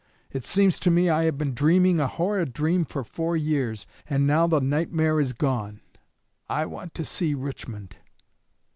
[0.31, 4.25] It seems to me I have been dreaming a horrid dream for four years, and
[4.25, 5.79] now the nightmare is gone.
[6.49, 7.97] _I want to see Richmond.